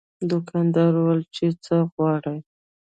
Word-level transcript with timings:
دوکاندار 0.29 0.91
وویل 0.95 1.23
چې 1.35 1.45
څه 1.65 1.75
غواړې. 1.93 2.37